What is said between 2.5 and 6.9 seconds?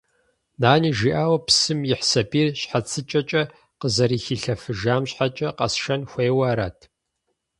щхьэцыкӏэкӏэ къызэрыхилъэфыжам щхьэкӏэ къэсшэн хуеяуэ арат?